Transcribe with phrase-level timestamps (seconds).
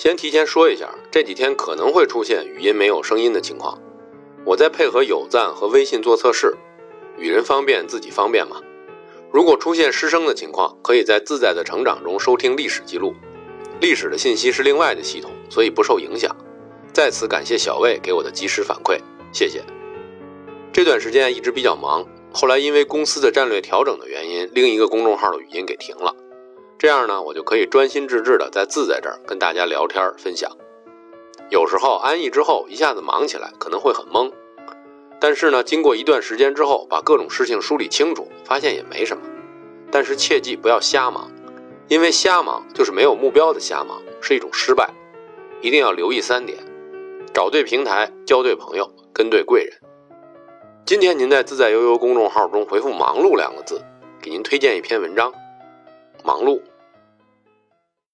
[0.00, 3.78] 先提前说一下，这几天可能会出现语音没有声音的情况，
[4.46, 6.56] 我在配合有赞和微信做测试，
[7.18, 8.62] 与人方便自己方便嘛。
[9.30, 13.14] 如果出现失声的情况，可以在自在的成长中收听历史记录，
[13.78, 16.34] 历史的信息是另外的系统，所以不受影响。
[16.94, 18.98] 在此感谢小魏给我的及时反馈，
[19.34, 19.62] 谢谢。
[20.72, 26.16] 这段时间一直比较忙，后来因为公司的战略调整的原因，另一个公众号的语音给停了。
[26.80, 30.50] 这样呢，我就可以专心致志的在自在这儿跟大家聊天分享。
[31.50, 34.32] 有时候安逸之后一下子忙起来，可能会很懵。
[35.20, 39.22] 但是呢，经过一段时间之后，把各种事情梳理清楚，发现也没什么。
[39.90, 41.30] 但是切记不要瞎忙，
[41.86, 44.88] 因为瞎忙就是没有目标的瞎忙，是一种失败。
[45.60, 46.56] 一定要留意三点：
[47.34, 49.78] 找对平台，交对朋友，跟对贵人。
[50.86, 53.82] 今天您在自在悠悠公众号中回复“忙碌”两个字，
[54.22, 55.30] 给您推荐一篇文章。
[56.24, 56.60] 忙碌。